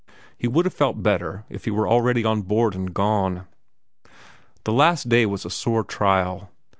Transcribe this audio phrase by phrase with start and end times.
[0.35, 3.45] He would have felt better if he were already on board and gone.
[4.63, 6.49] The last day was a sore trial.